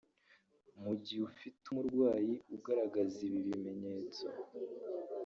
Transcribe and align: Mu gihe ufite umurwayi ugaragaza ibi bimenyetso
Mu 0.83 0.93
gihe 1.03 1.21
ufite 1.31 1.63
umurwayi 1.69 2.33
ugaragaza 2.55 3.17
ibi 3.27 3.39
bimenyetso 3.47 4.25